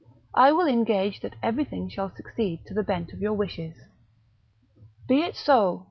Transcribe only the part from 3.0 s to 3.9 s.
of your wishes."